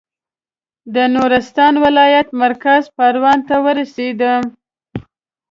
[0.95, 4.43] د نورستان ولایت مرکز پارون ته ورسېدم.